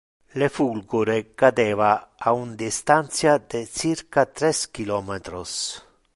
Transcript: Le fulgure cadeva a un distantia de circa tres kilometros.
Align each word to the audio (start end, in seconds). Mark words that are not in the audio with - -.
Le 0.39 0.47
fulgure 0.53 1.17
cadeva 1.41 1.91
a 2.17 2.33
un 2.39 2.55
distantia 2.63 3.37
de 3.53 3.63
circa 3.79 4.25
tres 4.39 4.65
kilometros. 4.79 5.57